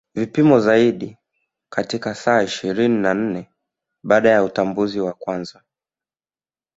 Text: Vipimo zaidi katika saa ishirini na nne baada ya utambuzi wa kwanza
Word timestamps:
Vipimo 0.15 0.59
zaidi 0.59 1.17
katika 1.71 2.15
saa 2.15 2.41
ishirini 2.43 3.01
na 3.01 3.13
nne 3.13 3.49
baada 4.03 4.29
ya 4.29 4.43
utambuzi 4.43 4.99
wa 4.99 5.13
kwanza 5.13 5.63